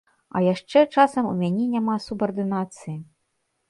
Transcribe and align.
А 0.37 0.41
яшчэ 0.45 0.83
часам 0.95 1.29
у 1.33 1.35
мяне 1.43 1.69
няма 1.77 2.01
субардынацыі. 2.09 3.01